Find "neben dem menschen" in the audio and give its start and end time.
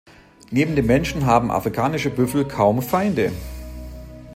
0.49-1.27